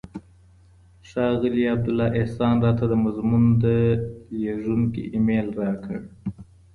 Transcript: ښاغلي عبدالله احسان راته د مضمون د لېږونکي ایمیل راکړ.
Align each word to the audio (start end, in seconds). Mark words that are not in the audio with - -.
ښاغلي 1.09 1.63
عبدالله 1.73 2.07
احسان 2.21 2.55
راته 2.65 2.85
د 2.89 2.93
مضمون 3.05 3.43
د 3.63 3.65
لېږونکي 4.39 5.01
ایمیل 5.13 5.47
راکړ. 5.61 5.97